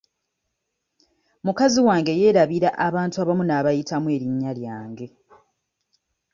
[1.45, 5.07] Mukazi wange yeerabira abantu abamu n'abayitamu erinnya lyange.